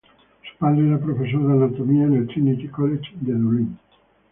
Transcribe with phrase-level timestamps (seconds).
[0.41, 3.77] Su padre era profesor de anatomía en el Trinity College de Dublín.